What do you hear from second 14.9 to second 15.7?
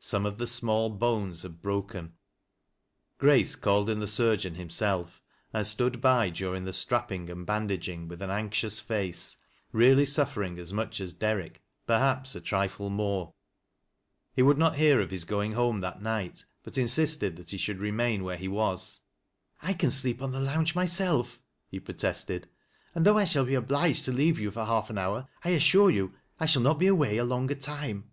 of his going